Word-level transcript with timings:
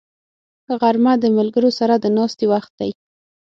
غرمه 0.79 1.13
د 1.19 1.23
ملګرو 1.37 1.71
سره 1.79 1.93
د 1.97 2.05
ناستې 2.17 2.45
وخت 2.53 2.71
دی 2.79 2.91